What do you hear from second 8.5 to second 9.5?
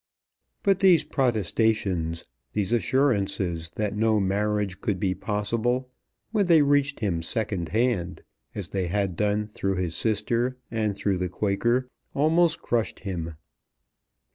as they had done